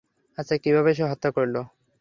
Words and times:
আচ্ছা, 0.37 0.55
কীভাবে 0.57 0.91
সে 0.93 1.03
হত্যা 1.11 1.29
করলো? 1.31 1.61